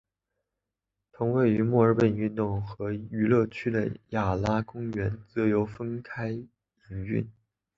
[1.11, 6.49] 同位于墨尔本运动和娱乐区的雅拉公园则由分开营
[6.89, 7.29] 运。